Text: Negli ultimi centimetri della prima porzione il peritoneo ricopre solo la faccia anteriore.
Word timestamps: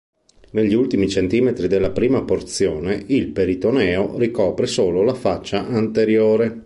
Negli 0.53 0.73
ultimi 0.73 1.07
centimetri 1.07 1.67
della 1.67 1.91
prima 1.91 2.23
porzione 2.23 3.03
il 3.09 3.27
peritoneo 3.27 4.17
ricopre 4.17 4.65
solo 4.65 5.03
la 5.03 5.13
faccia 5.13 5.67
anteriore. 5.67 6.59